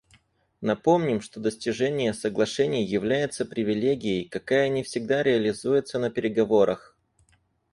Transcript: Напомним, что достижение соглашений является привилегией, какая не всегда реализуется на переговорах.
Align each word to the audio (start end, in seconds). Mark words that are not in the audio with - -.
Напомним, 0.61 1.21
что 1.21 1.39
достижение 1.39 2.15
соглашений 2.15 2.83
является 2.83 3.45
привилегией, 3.45 4.27
какая 4.27 4.67
не 4.69 4.81
всегда 4.81 5.21
реализуется 5.21 5.99
на 5.99 6.09
переговорах. 6.09 6.97